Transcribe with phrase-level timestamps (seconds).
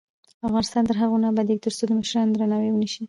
[0.47, 2.99] افغانستان تر هغو نه ابادیږي، ترڅو د مشرانو درناوی ونشي.